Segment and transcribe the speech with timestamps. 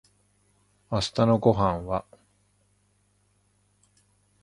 [0.91, 2.05] 明日のご飯は